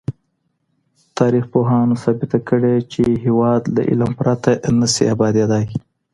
[1.17, 5.65] تاريخ پوهانو ثابته کړې چي هېواد له علم پرته نه سي ابادېدای.